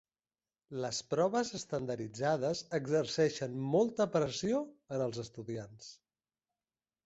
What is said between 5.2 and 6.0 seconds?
estudiants.